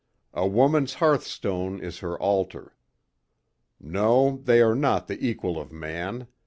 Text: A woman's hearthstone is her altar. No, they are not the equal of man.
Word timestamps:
A 0.33 0.47
woman's 0.47 0.95
hearthstone 0.95 1.79
is 1.79 1.99
her 1.99 2.17
altar. 2.19 2.75
No, 3.79 4.37
they 4.45 4.59
are 4.59 4.73
not 4.73 5.05
the 5.07 5.23
equal 5.23 5.59
of 5.61 5.71
man. 5.71 6.27